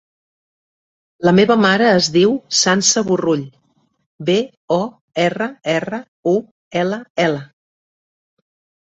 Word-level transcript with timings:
La 1.27 1.33
meva 1.39 1.57
mare 1.65 1.89
es 1.97 2.07
diu 2.15 2.33
Sança 2.61 3.05
Borrull: 3.11 3.45
be, 4.31 4.39
o, 4.79 4.81
erra, 5.29 5.53
erra, 5.79 6.03
u, 6.37 6.37
ela, 6.85 7.03
ela. 7.31 7.49